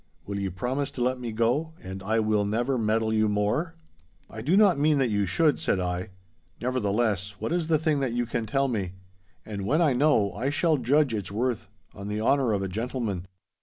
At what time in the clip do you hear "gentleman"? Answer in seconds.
12.67-13.27